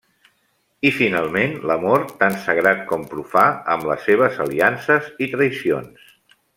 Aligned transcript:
I, 0.89 0.91
finalment, 0.99 1.53
l'amor, 1.71 2.07
tant 2.23 2.39
sagrat 2.47 2.83
com 2.93 3.05
profà, 3.13 3.47
amb 3.77 3.87
les 3.93 4.11
seves 4.11 4.43
aliances 4.49 5.15
i 5.27 5.33
traïcions. 5.37 6.13